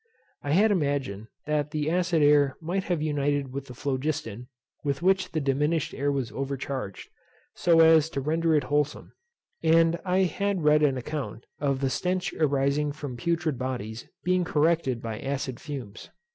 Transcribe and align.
I 0.41 0.49
had 0.53 0.71
imagined 0.71 1.27
that 1.45 1.69
the 1.69 1.87
acid 1.91 2.23
air 2.23 2.57
might 2.59 2.85
have 2.85 3.03
united 3.03 3.53
with 3.53 3.67
the 3.67 3.75
phlogiston 3.75 4.47
with 4.83 5.03
which 5.03 5.31
the 5.31 5.39
diminished 5.39 5.93
air 5.93 6.11
was 6.11 6.31
overcharged, 6.31 7.07
so 7.53 7.81
as 7.81 8.09
to 8.09 8.19
render 8.19 8.55
it 8.55 8.63
wholsome; 8.63 9.13
and 9.61 9.99
I 10.03 10.21
had 10.23 10.63
read 10.63 10.81
an 10.81 10.97
account 10.97 11.45
of 11.59 11.81
the 11.81 11.89
stench 11.91 12.33
arising 12.33 12.91
from 12.93 13.15
putrid 13.15 13.59
bodies 13.59 14.07
being 14.23 14.43
corrected 14.43 15.03
by 15.03 15.19
acid 15.19 15.59
fumes. 15.59 16.09